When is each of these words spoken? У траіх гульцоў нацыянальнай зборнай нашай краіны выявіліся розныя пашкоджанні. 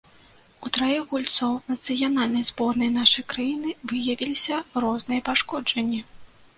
У 0.67 0.69
траіх 0.77 1.03
гульцоў 1.11 1.53
нацыянальнай 1.73 2.47
зборнай 2.49 2.91
нашай 2.97 3.23
краіны 3.35 3.69
выявіліся 3.95 4.55
розныя 4.83 5.21
пашкоджанні. 5.33 6.07